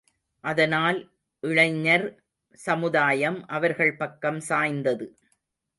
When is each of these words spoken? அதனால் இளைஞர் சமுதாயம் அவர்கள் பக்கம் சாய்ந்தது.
அதனால் 0.43 0.99
இளைஞர் 1.43 2.07
சமுதாயம் 2.59 3.39
அவர்கள் 3.47 3.95
பக்கம் 3.95 4.41
சாய்ந்தது. 4.49 5.07